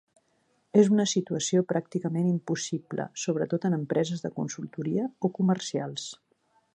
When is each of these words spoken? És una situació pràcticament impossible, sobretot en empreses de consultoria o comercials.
És 0.83 0.87
una 0.93 1.03
situació 1.11 1.61
pràcticament 1.73 2.31
impossible, 2.31 3.05
sobretot 3.25 3.67
en 3.69 3.77
empreses 3.79 4.25
de 4.27 4.35
consultoria 4.41 5.07
o 5.29 5.35
comercials. 5.41 6.09